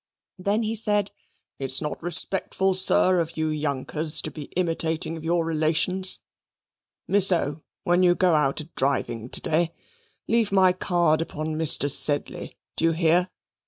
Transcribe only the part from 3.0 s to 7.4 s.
of you younkers to be imitating of your relations. Miss